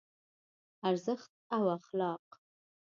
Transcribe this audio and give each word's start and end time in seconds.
ارزښت 0.89 1.31
او 1.57 1.63
اخلاق 1.77 2.23